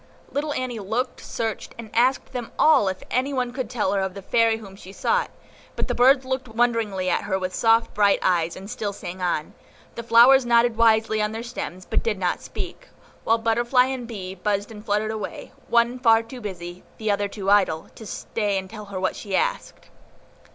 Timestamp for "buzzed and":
14.33-14.83